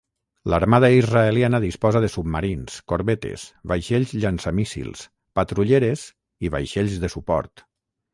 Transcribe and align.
L'Armada 0.51 0.87
israeliana 0.99 1.57
disposa 1.65 1.99
de 2.05 2.07
submarins, 2.13 2.79
corbetes, 2.91 3.43
vaixells 3.73 4.15
llançamíssils, 4.23 5.05
patrulleres, 5.41 6.07
i 6.49 6.53
vaixells 6.57 6.97
de 7.05 7.13
suport. 7.17 7.65